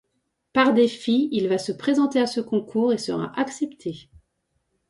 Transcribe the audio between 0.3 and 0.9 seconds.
Par